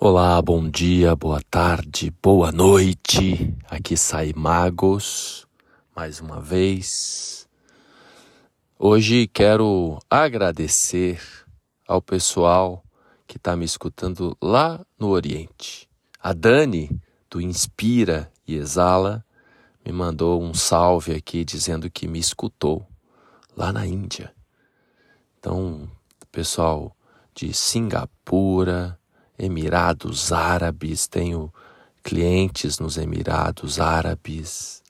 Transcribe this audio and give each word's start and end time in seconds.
Olá, 0.00 0.40
bom 0.40 0.70
dia, 0.70 1.16
boa 1.16 1.40
tarde, 1.50 2.14
boa 2.22 2.52
noite. 2.52 3.52
Aqui 3.68 3.96
sai 3.96 4.32
Magos 4.32 5.44
mais 5.92 6.20
uma 6.20 6.40
vez. 6.40 7.48
Hoje 8.78 9.26
quero 9.26 9.98
agradecer 10.08 11.20
ao 11.84 12.00
pessoal 12.00 12.84
que 13.26 13.38
está 13.38 13.56
me 13.56 13.64
escutando 13.64 14.36
lá 14.40 14.86
no 14.96 15.08
Oriente. 15.08 15.90
A 16.22 16.32
Dani, 16.32 16.88
do 17.28 17.40
Inspira 17.40 18.32
e 18.46 18.54
Exala, 18.54 19.24
me 19.84 19.90
mandou 19.90 20.40
um 20.40 20.54
salve 20.54 21.12
aqui 21.12 21.44
dizendo 21.44 21.90
que 21.90 22.06
me 22.06 22.20
escutou 22.20 22.86
lá 23.56 23.72
na 23.72 23.84
Índia. 23.84 24.32
Então, 25.40 25.90
pessoal 26.30 26.96
de 27.34 27.52
Singapura, 27.52 28.97
Emirados 29.38 30.32
Árabes, 30.32 31.06
tenho 31.06 31.52
clientes 32.02 32.78
nos 32.78 32.96
Emirados 32.96 33.78
Árabes, 33.78 34.82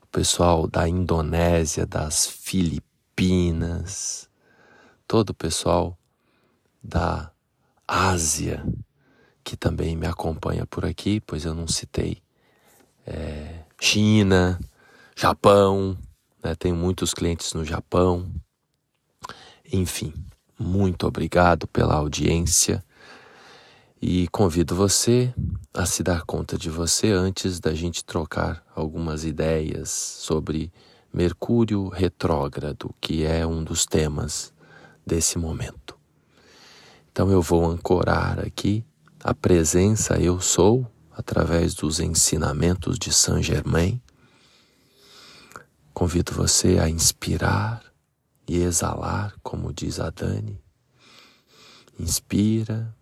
o 0.00 0.06
pessoal 0.10 0.66
da 0.66 0.88
Indonésia, 0.88 1.86
das 1.86 2.26
Filipinas, 2.26 4.28
todo 5.06 5.30
o 5.30 5.34
pessoal 5.34 5.98
da 6.82 7.30
Ásia 7.86 8.64
que 9.44 9.56
também 9.56 9.96
me 9.96 10.06
acompanha 10.06 10.64
por 10.64 10.84
aqui, 10.84 11.20
pois 11.20 11.44
eu 11.44 11.54
não 11.54 11.66
citei 11.66 12.22
é, 13.06 13.60
China, 13.80 14.58
Japão, 15.16 15.98
né? 16.42 16.54
tenho 16.54 16.76
muitos 16.76 17.12
clientes 17.12 17.52
no 17.52 17.64
Japão, 17.64 18.30
enfim, 19.72 20.12
muito 20.58 21.06
obrigado 21.06 21.66
pela 21.66 21.94
audiência 21.94 22.84
e 24.04 24.26
convido 24.26 24.74
você 24.74 25.32
a 25.72 25.86
se 25.86 26.02
dar 26.02 26.24
conta 26.24 26.58
de 26.58 26.68
você 26.68 27.12
antes 27.12 27.60
da 27.60 27.72
gente 27.72 28.04
trocar 28.04 28.66
algumas 28.74 29.24
ideias 29.24 29.90
sobre 29.90 30.72
Mercúrio 31.14 31.86
retrógrado, 31.86 32.92
que 33.00 33.24
é 33.24 33.46
um 33.46 33.62
dos 33.62 33.86
temas 33.86 34.52
desse 35.06 35.38
momento. 35.38 35.96
Então 37.12 37.30
eu 37.30 37.40
vou 37.40 37.64
ancorar 37.64 38.40
aqui 38.40 38.84
a 39.22 39.32
presença 39.32 40.18
eu 40.18 40.40
sou 40.40 40.84
através 41.12 41.72
dos 41.72 42.00
ensinamentos 42.00 42.98
de 42.98 43.12
Saint 43.12 43.44
Germain. 43.44 44.02
Convido 45.94 46.32
você 46.32 46.78
a 46.80 46.88
inspirar 46.88 47.84
e 48.48 48.62
exalar, 48.62 49.32
como 49.44 49.72
diz 49.72 50.00
a 50.00 50.10
Dani. 50.10 50.60
Inspira 52.00 52.92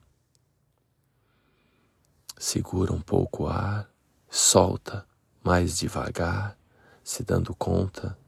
segura 2.40 2.90
um 2.90 3.02
pouco 3.02 3.44
o 3.44 3.48
ar, 3.48 3.92
solta 4.26 5.06
mais 5.44 5.76
devagar, 5.76 6.56
se 7.04 7.22
dando 7.22 7.54
conta 7.54 8.18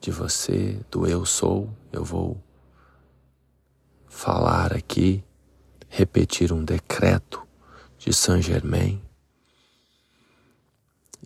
de 0.00 0.10
você, 0.10 0.80
do 0.90 1.06
eu 1.06 1.26
sou. 1.26 1.70
Eu 1.92 2.02
vou 2.02 2.42
falar 4.08 4.72
aqui, 4.72 5.22
repetir 5.90 6.54
um 6.54 6.64
decreto 6.64 7.46
de 7.98 8.14
Saint 8.14 8.42
Germain. 8.42 9.04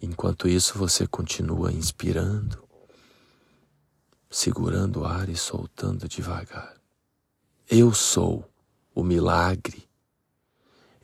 Enquanto 0.03 0.48
isso, 0.48 0.77
você 0.77 1.07
continua 1.07 1.73
inspirando, 1.73 2.67
segurando 4.29 5.03
o 5.03 5.05
ar 5.05 5.29
e 5.29 5.37
soltando 5.37 6.09
devagar. 6.09 6.75
Eu 7.70 7.95
sou 7.95 8.45
o 8.93 9.05
milagre 9.05 9.87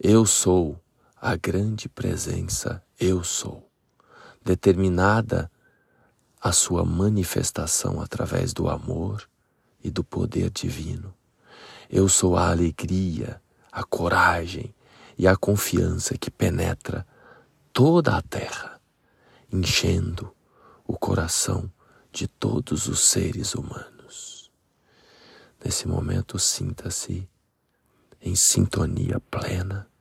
eu 0.05 0.27
sou 0.27 0.83
a 1.15 1.37
grande 1.37 1.89
presença, 1.89 2.83
eu 2.99 3.23
sou, 3.23 3.71
determinada 4.45 5.49
a 6.41 6.51
sua 6.51 6.85
manifestação 6.85 8.01
através 8.01 8.53
do 8.53 8.69
amor 8.69 9.31
e 9.81 9.93
do 9.93 10.03
poder 10.03 10.51
divino. 10.51 11.15
Eu 11.89 12.09
sou 12.09 12.37
a 12.37 12.51
alegria, 12.51 13.41
a 13.71 13.85
coragem 13.85 14.75
e 15.17 15.29
a 15.29 15.37
confiança 15.37 16.19
que 16.19 16.33
penetra 16.33 17.07
toda 17.73 18.17
a 18.17 18.23
terra, 18.23 18.81
enchendo 19.53 20.35
o 20.85 20.99
coração 20.99 21.71
de 22.11 22.27
todos 22.27 22.89
os 22.89 22.99
seres 23.05 23.55
humanos. 23.55 24.51
Nesse 25.65 25.87
momento, 25.87 26.41
sinta-se 26.41 27.29
em 28.21 28.35
sintonia 28.35 29.21
plena 29.31 29.92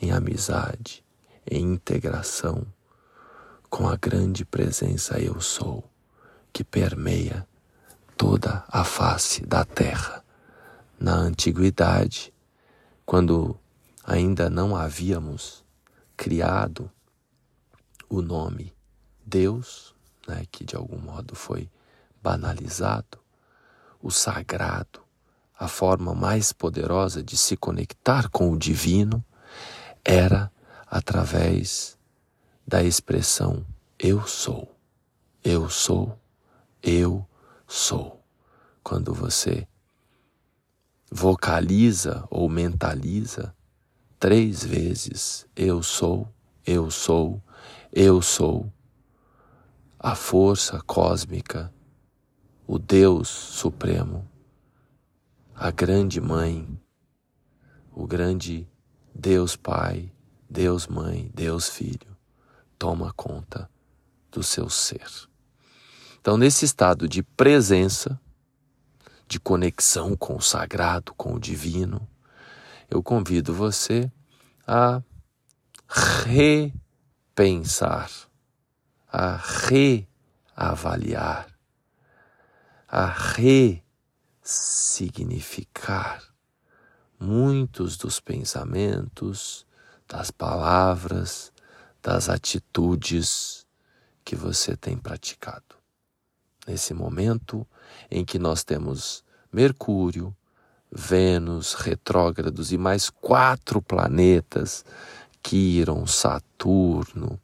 em 0.00 0.12
amizade, 0.12 1.04
em 1.50 1.74
integração 1.74 2.66
com 3.68 3.88
a 3.88 3.96
grande 3.96 4.44
presença 4.44 5.18
Eu 5.18 5.40
Sou, 5.40 5.84
que 6.52 6.64
permeia 6.64 7.46
toda 8.16 8.64
a 8.68 8.84
face 8.84 9.44
da 9.44 9.64
terra. 9.64 10.24
Na 10.98 11.14
antiguidade, 11.14 12.32
quando 13.04 13.58
ainda 14.04 14.48
não 14.48 14.74
havíamos 14.74 15.64
criado 16.16 16.90
o 18.08 18.22
nome 18.22 18.74
Deus, 19.24 19.94
né, 20.26 20.44
que 20.50 20.64
de 20.64 20.76
algum 20.76 20.98
modo 20.98 21.34
foi 21.34 21.68
banalizado, 22.22 23.18
o 24.00 24.10
sagrado, 24.10 25.00
a 25.58 25.68
forma 25.68 26.14
mais 26.14 26.52
poderosa 26.52 27.22
de 27.22 27.36
se 27.36 27.56
conectar 27.56 28.28
com 28.30 28.50
o 28.50 28.58
divino, 28.58 29.24
era 30.08 30.52
através 30.86 31.98
da 32.64 32.80
expressão 32.80 33.66
eu 33.98 34.24
sou, 34.24 34.72
eu 35.42 35.68
sou, 35.68 36.16
eu 36.80 37.26
sou. 37.66 38.24
Quando 38.84 39.12
você 39.12 39.66
vocaliza 41.10 42.24
ou 42.30 42.48
mentaliza 42.48 43.52
três 44.20 44.64
vezes 44.64 45.44
eu 45.56 45.82
sou, 45.82 46.32
eu 46.64 46.88
sou, 46.88 47.42
eu 47.92 48.22
sou, 48.22 48.72
a 49.98 50.14
força 50.14 50.80
cósmica, 50.86 51.74
o 52.64 52.78
Deus 52.78 53.26
Supremo, 53.26 54.24
a 55.52 55.72
grande 55.72 56.20
mãe, 56.20 56.80
o 57.92 58.06
grande 58.06 58.68
Deus 59.18 59.56
Pai, 59.56 60.12
Deus 60.48 60.86
Mãe, 60.86 61.30
Deus 61.34 61.70
Filho, 61.70 62.14
toma 62.78 63.14
conta 63.14 63.70
do 64.30 64.42
seu 64.42 64.68
ser. 64.68 65.10
Então, 66.20 66.36
nesse 66.36 66.66
estado 66.66 67.08
de 67.08 67.22
presença, 67.22 68.20
de 69.26 69.40
conexão 69.40 70.14
com 70.14 70.36
o 70.36 70.42
sagrado, 70.42 71.14
com 71.14 71.32
o 71.32 71.40
divino, 71.40 72.06
eu 72.90 73.02
convido 73.02 73.54
você 73.54 74.12
a 74.66 75.02
repensar, 77.38 78.10
a 79.10 79.40
reavaliar, 80.56 81.48
a 82.86 83.06
ressignificar 84.42 86.35
muitos 87.18 87.96
dos 87.96 88.20
pensamentos, 88.20 89.66
das 90.08 90.30
palavras, 90.30 91.52
das 92.02 92.28
atitudes 92.28 93.66
que 94.24 94.36
você 94.36 94.76
tem 94.76 94.96
praticado. 94.96 95.76
Nesse 96.66 96.92
momento 96.92 97.66
em 98.10 98.24
que 98.24 98.38
nós 98.38 98.64
temos 98.64 99.24
Mercúrio, 99.52 100.36
Vênus 100.90 101.74
retrógrados 101.74 102.72
e 102.72 102.78
mais 102.78 103.10
quatro 103.10 103.82
planetas, 103.82 104.84
Quiron, 105.42 106.06
Saturno, 106.06 107.40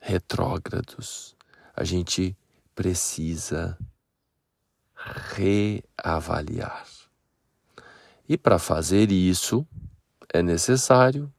retrógrados, 0.00 1.36
a 1.74 1.82
gente 1.84 2.36
precisa 2.74 3.78
reavaliar. 5.34 6.86
E 8.28 8.36
para 8.38 8.58
fazer 8.58 9.12
isso, 9.12 9.66
é 10.32 10.42
necessário 10.42 11.30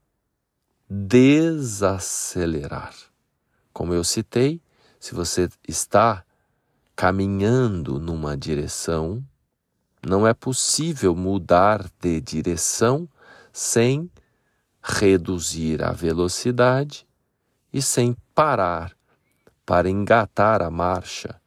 desacelerar. 0.90 2.94
Como 3.74 3.94
eu 3.94 4.04
citei, 4.04 4.62
se 5.00 5.16
você 5.16 5.50
está 5.68 6.24
caminhando 6.96 8.00
numa 8.00 8.38
direção, 8.38 9.24
não 10.06 10.28
é 10.28 10.34
possível 10.34 11.16
mudar 11.16 11.90
de 12.00 12.22
direção 12.22 13.10
sem 13.52 14.12
reduzir 14.82 15.84
a 15.84 15.92
velocidade 15.92 17.08
e 17.74 17.82
sem 17.82 18.16
parar 18.36 18.96
para 19.66 19.90
engatar 19.90 20.62
a 20.62 20.70
marcha 20.70 21.42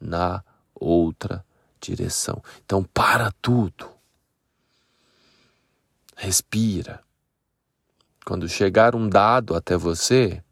na 0.00 0.42
outra 0.74 1.44
direção. 1.78 2.42
Então, 2.64 2.82
para 2.82 3.30
tudo 3.42 3.99
Respira. 6.22 7.00
Quando 8.26 8.46
chegar 8.46 8.94
um 8.94 9.08
dado 9.08 9.54
até 9.54 9.74
você, 9.74 10.44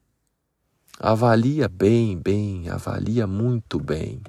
avalia 0.99 1.69
bem, 1.69 2.17
bem, 2.19 2.71
avalia 2.71 3.27
muito 3.27 3.79
bem. 3.79 4.23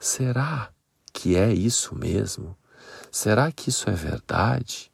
Será 0.00 0.70
que 1.12 1.36
é 1.36 1.52
isso 1.52 1.94
mesmo? 1.94 2.56
Será 3.10 3.52
que 3.52 3.68
isso 3.68 3.90
é 3.90 3.92
verdade? 3.92 4.90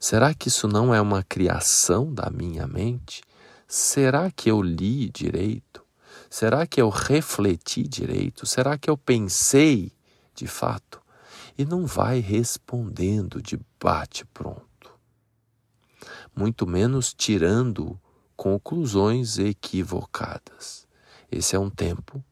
Será 0.00 0.34
que 0.34 0.48
isso 0.48 0.66
não 0.66 0.92
é 0.92 1.00
uma 1.00 1.22
criação 1.22 2.12
da 2.12 2.28
minha 2.28 2.66
mente? 2.66 3.22
Será 3.68 4.28
que 4.28 4.50
eu 4.50 4.60
li 4.60 5.08
direito? 5.08 5.86
Será 6.28 6.66
que 6.66 6.82
eu 6.82 6.88
refleti 6.88 7.86
direito? 7.86 8.44
Será 8.44 8.76
que 8.76 8.90
eu 8.90 8.98
pensei 8.98 9.92
de 10.34 10.48
fato? 10.48 11.00
E 11.56 11.64
não 11.64 11.86
vai 11.86 12.18
respondendo 12.18 13.40
de 13.40 13.56
bate-pronto 13.80 14.75
muito 16.36 16.66
menos 16.66 17.14
tirando 17.14 17.98
conclusões 18.36 19.38
equivocadas. 19.38 20.86
Esse 21.32 21.56
é 21.56 21.58
um 21.58 21.70
tempo 21.70 22.22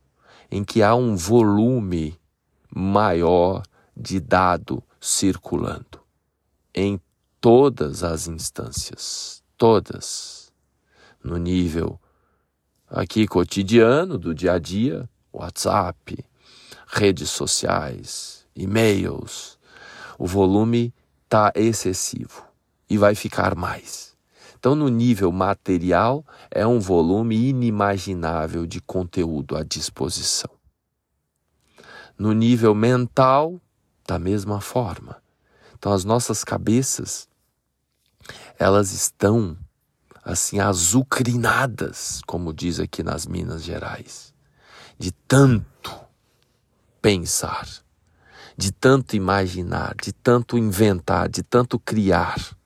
em 0.51 0.63
que 0.63 0.83
há 0.83 0.95
um 0.95 1.17
volume 1.17 2.21
maior 2.71 3.63
de 3.97 4.21
dado 4.21 4.83
circulando 5.01 6.01
em 6.75 7.01
todas 7.41 8.03
as 8.03 8.29
instâncias, 8.29 9.43
todas, 9.57 10.53
no 11.23 11.39
nível 11.39 11.99
aqui 12.89 13.27
cotidiano 13.27 14.19
do 14.19 14.35
dia 14.35 14.53
a 14.53 14.59
dia, 14.59 15.09
WhatsApp, 15.33 16.25
redes 16.87 17.31
sociais, 17.31 18.47
e-mails, 18.55 19.59
o 20.19 20.27
volume 20.27 20.95
está 21.25 21.51
excessivo 21.55 22.54
e 22.89 22.99
vai 22.99 23.15
ficar 23.15 23.55
mais. 23.55 24.15
Então, 24.65 24.75
no 24.75 24.89
nível 24.89 25.31
material, 25.31 26.25
é 26.51 26.67
um 26.67 26.81
volume 26.81 27.37
inimaginável 27.37 28.67
de 28.67 28.81
conteúdo 28.81 29.57
à 29.57 29.63
disposição. 29.63 30.51
No 32.19 32.33
nível 32.33 32.75
mental, 32.75 33.61
da 34.07 34.19
mesma 34.19 34.63
forma. 34.63 35.23
Então, 35.75 35.93
as 35.93 36.03
nossas 36.03 36.43
cabeças, 36.43 37.29
elas 38.59 38.93
estão 38.93 39.55
assim 40.25 40.61
azucrinadas, 40.61 42.23
como 42.27 42.55
diz 42.55 42.81
aqui 42.81 43.03
nas 43.03 43.27
Minas 43.27 43.63
Gerais, 43.63 44.33
de 44.99 45.13
tanto 45.13 45.95
pensar, 47.03 47.69
de 48.57 48.73
tanto 48.73 49.15
imaginar, 49.15 49.95
de 50.03 50.11
tanto 50.11 50.57
inventar, 50.57 51.29
de 51.29 51.43
tanto 51.43 51.79
criar 51.79 52.57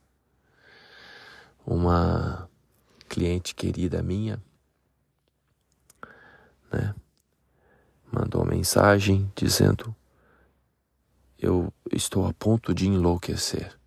uma 1.69 2.49
cliente 3.07 3.53
querida 3.53 4.01
minha, 4.01 4.41
né, 6.71 6.95
mandou 8.11 8.41
uma 8.41 8.49
mensagem 8.49 9.31
dizendo: 9.35 9.95
Eu 11.37 11.71
estou 11.91 12.25
a 12.25 12.33
ponto 12.33 12.73
de 12.73 12.87
enlouquecer, 12.87 13.79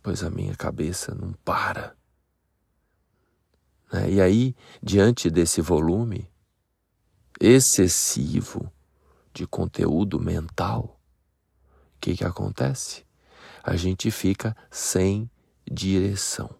pois 0.00 0.22
a 0.22 0.30
minha 0.30 0.54
cabeça 0.54 1.12
não 1.12 1.32
para. 1.44 1.96
Né? 3.92 4.12
E 4.12 4.20
aí, 4.20 4.54
diante 4.80 5.28
desse 5.28 5.60
volume 5.60 6.30
excessivo 7.40 8.72
de 9.32 9.48
conteúdo 9.48 10.20
mental, 10.20 11.00
o 11.96 12.00
que, 12.00 12.16
que 12.16 12.24
acontece? 12.24 13.04
A 13.64 13.74
gente 13.74 14.12
fica 14.12 14.56
sem 14.70 15.28
direção. 15.70 16.50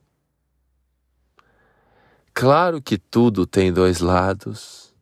Claro 2.32 2.82
que 2.82 2.98
tudo 2.98 3.46
tem 3.46 3.72
dois 3.72 4.00
lados, 4.00 4.92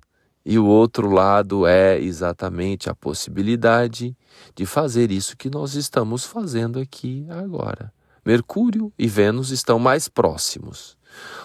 e 0.45 0.59
o 0.59 0.67
outro 0.67 1.11
lado 1.11 1.67
é 1.67 1.99
exatamente 2.01 2.91
a 2.91 2.95
possibilidade 2.95 4.17
de 4.55 4.67
fazer 4.67 5.11
isso 5.11 5.37
que 5.37 5.49
nós 5.49 5.75
estamos 5.75 6.25
fazendo 6.25 6.79
aqui 6.79 7.27
agora. 7.31 7.93
Mercúrio 8.25 8.93
e 8.99 9.09
Vênus 9.09 9.51
estão 9.51 9.79
mais 9.79 10.09
próximos. 10.09 10.97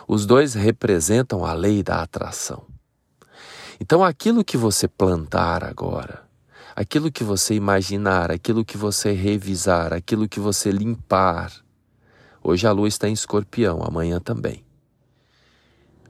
Os 0.07 0.25
dois 0.25 0.53
representam 0.53 1.45
a 1.45 1.53
lei 1.53 1.83
da 1.83 2.01
atração. 2.01 2.65
Então, 3.79 4.03
aquilo 4.03 4.43
que 4.43 4.57
você 4.57 4.87
plantar 4.87 5.63
agora, 5.63 6.23
aquilo 6.75 7.11
que 7.11 7.23
você 7.23 7.53
imaginar, 7.53 8.31
aquilo 8.31 8.65
que 8.65 8.77
você 8.77 9.11
revisar, 9.11 9.93
aquilo 9.93 10.27
que 10.27 10.39
você 10.39 10.71
limpar, 10.71 11.51
Hoje 12.49 12.65
a 12.65 12.71
lua 12.71 12.87
está 12.87 13.09
em 13.09 13.11
escorpião, 13.11 13.83
amanhã 13.83 14.21
também. 14.21 14.63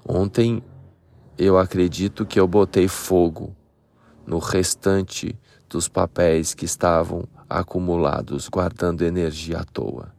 Ontem 0.07 0.61
eu 1.35 1.57
acredito 1.57 2.27
que 2.27 2.39
eu 2.39 2.47
botei 2.47 2.87
fogo 2.87 3.55
no 4.23 4.37
restante 4.37 5.35
dos 5.67 5.87
papéis 5.87 6.53
que 6.53 6.63
estavam 6.63 7.27
acumulados, 7.49 8.49
guardando 8.49 9.01
energia 9.01 9.57
à 9.57 9.63
toa. 9.63 10.13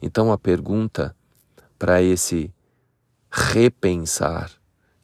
Então 0.00 0.32
a 0.32 0.38
pergunta 0.38 1.14
para 1.78 2.00
esse 2.00 2.50
repensar 3.30 4.50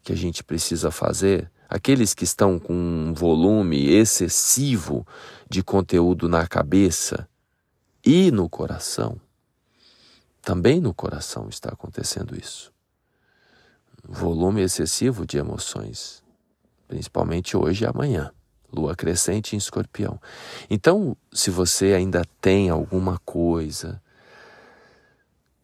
que 0.00 0.14
a 0.14 0.16
gente 0.16 0.42
precisa 0.42 0.90
fazer, 0.90 1.52
aqueles 1.68 2.14
que 2.14 2.24
estão 2.24 2.58
com 2.58 2.72
um 2.72 3.12
volume 3.12 3.86
excessivo 3.90 5.06
de 5.46 5.62
conteúdo 5.62 6.26
na 6.26 6.46
cabeça 6.46 7.28
e 8.02 8.30
no 8.30 8.48
coração, 8.48 9.20
também 10.42 10.80
no 10.80 10.92
coração 10.92 11.48
está 11.48 11.70
acontecendo 11.70 12.36
isso. 12.36 12.72
Volume 14.02 14.60
excessivo 14.60 15.24
de 15.24 15.38
emoções, 15.38 16.22
principalmente 16.88 17.56
hoje 17.56 17.84
e 17.84 17.86
amanhã. 17.86 18.32
Lua 18.72 18.96
crescente 18.96 19.54
em 19.54 19.58
escorpião. 19.58 20.20
Então, 20.68 21.16
se 21.32 21.50
você 21.50 21.92
ainda 21.92 22.24
tem 22.40 22.70
alguma 22.70 23.18
coisa 23.24 24.02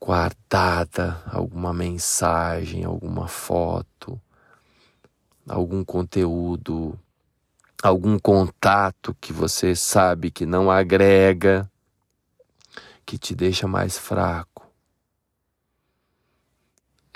guardada, 0.00 1.20
alguma 1.26 1.74
mensagem, 1.74 2.84
alguma 2.84 3.26
foto, 3.26 4.20
algum 5.48 5.82
conteúdo, 5.84 6.98
algum 7.82 8.18
contato 8.18 9.16
que 9.20 9.32
você 9.32 9.74
sabe 9.74 10.30
que 10.30 10.46
não 10.46 10.70
agrega, 10.70 11.68
que 13.04 13.18
te 13.18 13.34
deixa 13.34 13.66
mais 13.66 13.98
fraco, 13.98 14.57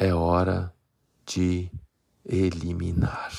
é 0.02 0.12
hora 0.12 0.74
de 1.24 1.70
eliminar. 2.24 3.32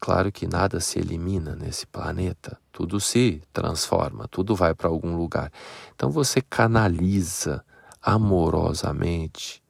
Claro 0.00 0.32
que 0.32 0.48
nada 0.48 0.80
se 0.80 0.98
elimina 0.98 1.54
nesse 1.54 1.86
planeta, 1.86 2.60
tudo 2.72 2.98
se 2.98 3.40
transforma, 3.52 4.26
tudo 4.26 4.56
vai 4.56 4.74
para 4.74 4.88
algum 4.88 5.16
lugar. 5.16 5.52
Então 5.94 6.10
você 6.10 6.42
canaliza 6.42 7.64
amorosamente, 8.02 9.62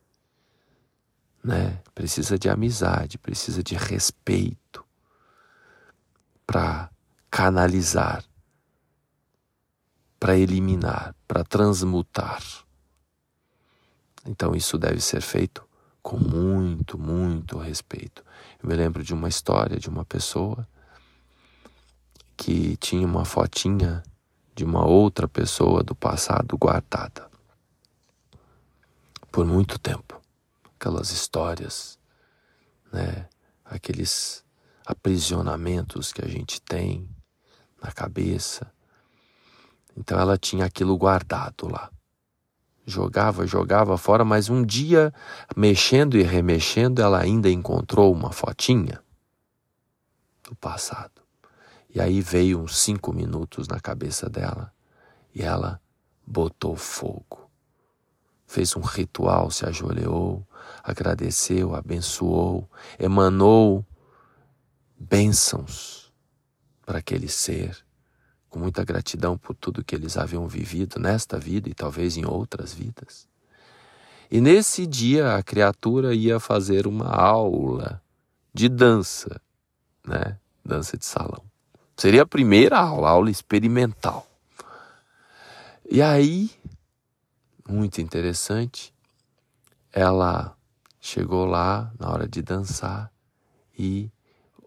né? 1.42 1.82
Precisa 1.94 2.38
de 2.38 2.48
amizade, 2.48 3.18
precisa 3.18 3.62
de 3.62 3.74
respeito 3.74 4.82
para 6.46 6.90
canalizar, 7.30 8.24
para 10.18 10.38
eliminar, 10.38 11.14
para 11.28 11.44
transmutar. 11.44 12.63
Então 14.26 14.54
isso 14.54 14.78
deve 14.78 15.00
ser 15.00 15.20
feito 15.20 15.66
com 16.02 16.18
muito, 16.18 16.98
muito 16.98 17.58
respeito. 17.58 18.24
Eu 18.62 18.68
me 18.68 18.74
lembro 18.74 19.02
de 19.02 19.14
uma 19.14 19.28
história 19.28 19.78
de 19.78 19.88
uma 19.88 20.04
pessoa 20.04 20.66
que 22.36 22.76
tinha 22.76 23.06
uma 23.06 23.24
fotinha 23.24 24.02
de 24.54 24.64
uma 24.64 24.86
outra 24.86 25.26
pessoa 25.26 25.82
do 25.82 25.94
passado 25.94 26.56
guardada 26.56 27.28
por 29.32 29.44
muito 29.44 29.78
tempo. 29.78 30.20
Aquelas 30.78 31.10
histórias, 31.10 31.98
né? 32.92 33.28
Aqueles 33.64 34.44
aprisionamentos 34.86 36.12
que 36.12 36.24
a 36.24 36.28
gente 36.28 36.60
tem 36.62 37.08
na 37.82 37.90
cabeça. 37.90 38.70
Então 39.96 40.18
ela 40.18 40.38
tinha 40.38 40.66
aquilo 40.66 40.96
guardado 40.96 41.68
lá. 41.68 41.90
Jogava, 42.86 43.46
jogava 43.46 43.96
fora, 43.96 44.24
mas 44.24 44.50
um 44.50 44.62
dia, 44.64 45.12
mexendo 45.56 46.18
e 46.18 46.22
remexendo, 46.22 47.00
ela 47.00 47.18
ainda 47.18 47.50
encontrou 47.50 48.12
uma 48.12 48.30
fotinha 48.30 49.02
do 50.42 50.54
passado. 50.54 51.22
E 51.94 52.00
aí 52.00 52.20
veio 52.20 52.60
uns 52.60 52.76
cinco 52.76 53.12
minutos 53.12 53.68
na 53.68 53.80
cabeça 53.80 54.28
dela 54.28 54.72
e 55.34 55.42
ela 55.42 55.80
botou 56.26 56.76
fogo. 56.76 57.50
Fez 58.46 58.76
um 58.76 58.80
ritual, 58.80 59.50
se 59.50 59.64
ajoelhou, 59.64 60.46
agradeceu, 60.82 61.74
abençoou, 61.74 62.70
emanou 62.98 63.84
bênçãos 64.98 66.12
para 66.84 66.98
aquele 66.98 67.28
ser 67.28 67.83
com 68.54 68.60
muita 68.60 68.84
gratidão 68.84 69.36
por 69.36 69.52
tudo 69.52 69.82
que 69.82 69.96
eles 69.96 70.16
haviam 70.16 70.46
vivido 70.46 71.00
nesta 71.00 71.40
vida 71.40 71.68
e 71.68 71.74
talvez 71.74 72.16
em 72.16 72.24
outras 72.24 72.72
vidas. 72.72 73.26
E 74.30 74.40
nesse 74.40 74.86
dia 74.86 75.34
a 75.34 75.42
criatura 75.42 76.14
ia 76.14 76.38
fazer 76.38 76.86
uma 76.86 77.08
aula 77.08 78.00
de 78.54 78.68
dança, 78.68 79.40
né? 80.06 80.38
Dança 80.64 80.96
de 80.96 81.04
salão. 81.04 81.42
Seria 81.96 82.22
a 82.22 82.26
primeira 82.26 82.78
aula, 82.78 83.10
aula 83.10 83.28
experimental. 83.28 84.24
E 85.90 86.00
aí, 86.00 86.48
muito 87.68 88.00
interessante, 88.00 88.94
ela 89.92 90.56
chegou 91.00 91.44
lá 91.44 91.92
na 91.98 92.08
hora 92.08 92.28
de 92.28 92.40
dançar 92.40 93.10
e 93.76 94.08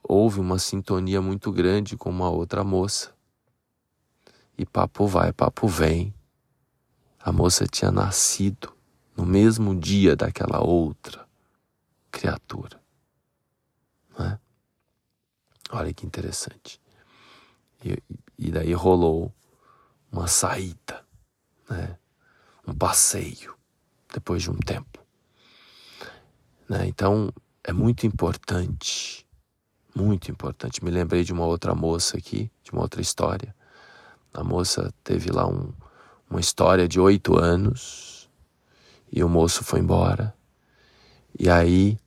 houve 0.03 0.41
uma 0.41 0.60
sintonia 0.60 1.22
muito 1.22 1.53
grande 1.53 1.96
com 1.96 2.10
uma 2.10 2.29
outra 2.29 2.65
moça. 2.65 3.15
E 4.58 4.66
papo 4.66 5.06
vai, 5.06 5.32
papo 5.32 5.68
vem. 5.68 6.14
A 7.20 7.32
moça 7.32 7.68
tinha 7.68 7.92
nascido 7.92 8.76
no 9.16 9.26
mesmo 9.26 9.76
dia 9.76 10.16
daquela 10.16 10.62
outra 10.62 11.28
criatura. 12.12 12.82
Não 14.18 14.26
é? 14.26 14.40
Olha 15.72 15.94
que 15.94 16.06
interessante. 16.06 16.82
E, 17.84 18.02
e 18.38 18.52
daí 18.52 18.74
rolou 18.74 19.34
uma 20.12 20.28
saída, 20.28 21.06
né? 21.70 21.98
um 22.66 22.74
passeio, 22.74 23.56
depois 24.14 24.42
de 24.42 24.50
um 24.50 24.58
tempo. 24.58 25.06
Né? 26.68 26.88
Então, 26.88 27.32
é 27.64 27.72
muito 27.72 28.08
importante, 28.08 29.28
muito 29.96 30.32
importante. 30.32 30.84
Me 30.84 30.90
lembrei 30.90 31.24
de 31.24 31.34
uma 31.34 31.46
outra 31.46 31.76
moça 31.76 32.18
aqui, 32.18 32.52
de 32.64 32.72
uma 32.72 32.82
outra 32.82 33.02
história, 33.02 33.56
a 34.38 34.44
moça 34.44 34.94
teve 35.03 35.32
lá 35.32 35.48
um, 35.48 35.74
uma 36.29 36.39
história 36.39 36.88
de 36.88 37.00
oito 37.00 37.39
anos 37.39 38.29
e 39.12 39.24
o 39.24 39.27
moço 39.27 39.63
foi 39.63 39.79
embora. 39.79 40.32
E 41.39 41.50
aí 41.50 41.98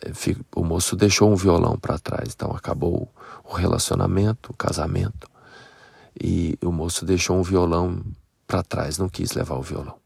eh, 0.00 0.12
o 0.56 0.64
moço 0.64 0.96
deixou 0.96 1.30
um 1.30 1.36
violão 1.36 1.78
para 1.78 1.98
trás, 1.98 2.30
então 2.34 2.52
acabou 2.52 3.06
o 3.44 3.52
relacionamento, 3.52 4.50
o 4.50 4.56
casamento, 4.56 5.28
e 6.18 6.58
o 6.62 6.72
moço 6.72 7.04
deixou 7.04 7.36
um 7.36 7.42
violão 7.42 8.02
para 8.46 8.62
trás, 8.62 8.96
não 8.96 9.10
quis 9.10 9.32
levar 9.32 9.56
o 9.56 9.62
violão. 9.62 9.98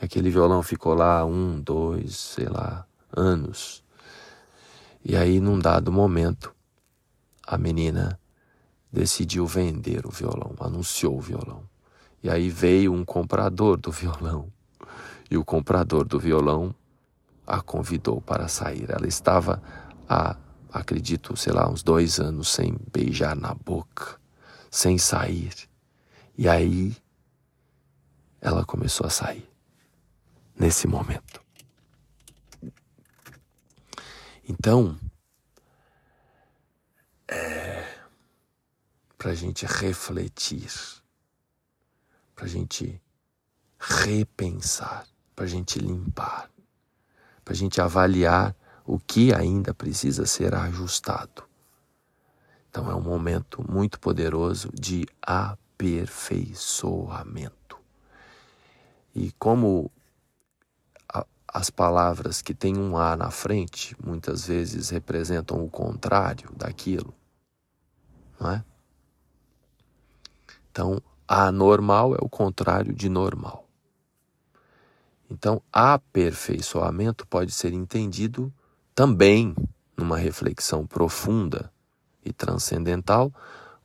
E 0.00 0.06
aquele 0.06 0.30
violão 0.30 0.62
ficou 0.62 0.94
lá 0.94 1.22
um, 1.22 1.60
dois, 1.60 2.16
sei 2.16 2.46
lá, 2.46 2.86
anos. 3.14 3.84
E 5.04 5.16
aí, 5.16 5.38
num 5.38 5.58
dado 5.58 5.92
momento, 5.92 6.54
a 7.46 7.58
menina 7.58 8.18
decidiu 8.92 9.46
vender 9.46 10.06
o 10.06 10.10
violão, 10.10 10.54
anunciou 10.60 11.16
o 11.16 11.20
violão. 11.20 11.62
E 12.22 12.28
aí 12.28 12.50
veio 12.50 12.92
um 12.92 13.04
comprador 13.04 13.76
do 13.76 13.90
violão. 13.90 14.52
E 15.30 15.36
o 15.36 15.44
comprador 15.44 16.04
do 16.04 16.20
violão 16.20 16.74
a 17.46 17.60
convidou 17.60 18.20
para 18.20 18.46
sair. 18.48 18.90
Ela 18.90 19.08
estava 19.08 19.62
há, 20.08 20.36
acredito, 20.70 21.36
sei 21.36 21.52
lá, 21.52 21.68
uns 21.68 21.82
dois 21.82 22.20
anos 22.20 22.48
sem 22.48 22.76
beijar 22.92 23.34
na 23.34 23.54
boca, 23.54 24.20
sem 24.70 24.98
sair. 24.98 25.54
E 26.36 26.48
aí 26.48 26.94
ela 28.40 28.64
começou 28.64 29.06
a 29.06 29.10
sair. 29.10 29.48
Nesse 30.54 30.86
momento. 30.86 31.40
Então, 34.46 34.96
para 39.22 39.30
a 39.30 39.36
gente 39.36 39.64
refletir, 39.64 40.68
para 42.34 42.44
a 42.44 42.48
gente 42.48 43.00
repensar, 43.78 45.06
para 45.36 45.44
a 45.44 45.48
gente 45.48 45.78
limpar, 45.78 46.50
para 47.44 47.54
a 47.54 47.56
gente 47.56 47.80
avaliar 47.80 48.52
o 48.84 48.98
que 48.98 49.32
ainda 49.32 49.72
precisa 49.72 50.26
ser 50.26 50.56
ajustado. 50.56 51.44
Então 52.68 52.90
é 52.90 52.96
um 52.96 53.00
momento 53.00 53.64
muito 53.70 54.00
poderoso 54.00 54.70
de 54.74 55.06
aperfeiçoamento. 55.22 57.78
E 59.14 59.30
como 59.38 59.88
as 61.46 61.70
palavras 61.70 62.42
que 62.42 62.54
têm 62.54 62.76
um 62.76 62.98
A 62.98 63.16
na 63.16 63.30
frente 63.30 63.96
muitas 64.04 64.48
vezes 64.48 64.90
representam 64.90 65.64
o 65.64 65.70
contrário 65.70 66.50
daquilo, 66.56 67.14
não 68.40 68.50
é? 68.50 68.64
Então, 70.72 71.02
anormal 71.28 72.14
é 72.14 72.18
o 72.22 72.30
contrário 72.30 72.94
de 72.94 73.10
normal. 73.10 73.68
Então, 75.30 75.62
aperfeiçoamento 75.70 77.26
pode 77.26 77.52
ser 77.52 77.74
entendido 77.74 78.50
também 78.94 79.54
numa 79.94 80.16
reflexão 80.16 80.86
profunda 80.86 81.70
e 82.24 82.32
transcendental 82.32 83.30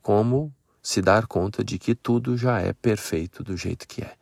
como 0.01 0.53
se 0.81 1.01
dar 1.01 1.27
conta 1.27 1.61
de 1.61 1.77
que 1.77 1.93
tudo 1.93 2.37
já 2.37 2.61
é 2.61 2.71
perfeito 2.71 3.43
do 3.43 3.57
jeito 3.57 3.85
que 3.85 4.01
é. 4.01 4.15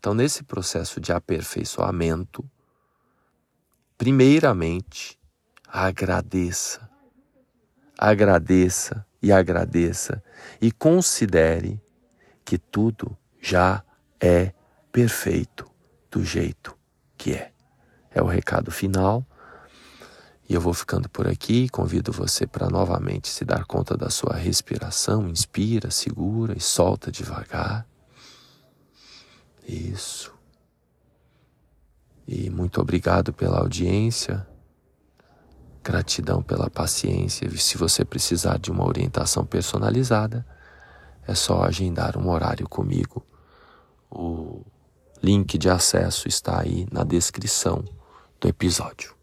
Então, 0.00 0.14
nesse 0.14 0.42
processo 0.42 1.00
de 1.00 1.12
aperfeiçoamento, 1.12 2.44
primeiramente, 3.96 5.16
agradeça, 5.68 6.90
agradeça 7.96 9.06
e 9.22 9.32
agradeça 9.32 10.22
e 10.60 10.70
considere 10.70 11.83
que 12.44 12.58
tudo 12.58 13.16
já 13.40 13.82
é 14.20 14.52
perfeito 14.92 15.70
do 16.10 16.24
jeito 16.24 16.76
que 17.16 17.32
é. 17.32 17.52
É 18.10 18.22
o 18.22 18.26
recado 18.26 18.70
final. 18.70 19.26
E 20.48 20.54
eu 20.54 20.60
vou 20.60 20.74
ficando 20.74 21.08
por 21.08 21.26
aqui. 21.26 21.68
Convido 21.68 22.12
você 22.12 22.46
para 22.46 22.68
novamente 22.68 23.28
se 23.28 23.44
dar 23.44 23.64
conta 23.64 23.96
da 23.96 24.10
sua 24.10 24.34
respiração. 24.34 25.28
Inspira, 25.28 25.90
segura 25.90 26.56
e 26.56 26.60
solta 26.60 27.10
devagar. 27.10 27.86
Isso. 29.66 30.32
E 32.26 32.48
muito 32.50 32.80
obrigado 32.80 33.32
pela 33.32 33.58
audiência. 33.58 34.46
Gratidão 35.82 36.42
pela 36.42 36.70
paciência. 36.70 37.50
Se 37.58 37.76
você 37.76 38.04
precisar 38.04 38.58
de 38.58 38.70
uma 38.70 38.86
orientação 38.86 39.44
personalizada, 39.44 40.46
é 41.26 41.34
só 41.34 41.62
agendar 41.62 42.16
um 42.16 42.28
horário 42.28 42.68
comigo. 42.68 43.22
O 44.10 44.62
link 45.22 45.56
de 45.56 45.68
acesso 45.68 46.28
está 46.28 46.60
aí 46.60 46.86
na 46.92 47.02
descrição 47.02 47.84
do 48.40 48.48
episódio. 48.48 49.13